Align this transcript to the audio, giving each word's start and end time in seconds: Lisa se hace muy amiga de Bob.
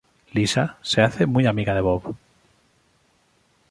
Lisa 0.33 0.79
se 0.81 1.03
hace 1.03 1.27
muy 1.27 1.45
amiga 1.45 1.75
de 1.75 1.81
Bob. 1.81 2.15